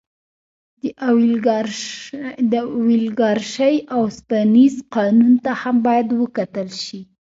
د 2.51 2.53
اولیګارشۍ 2.69 3.75
اوسپنیز 3.97 4.75
قانون 4.95 5.33
ته 5.43 5.51
هم 5.61 5.75
باید 5.87 6.07
وکتل 6.21 6.69
شي. 6.83 6.99